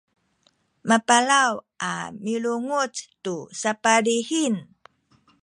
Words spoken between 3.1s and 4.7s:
tu sapadihing